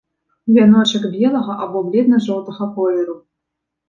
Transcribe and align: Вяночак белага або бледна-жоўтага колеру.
Вяночак 0.53 1.03
белага 1.15 1.57
або 1.65 1.83
бледна-жоўтага 1.89 2.69
колеру. 2.79 3.15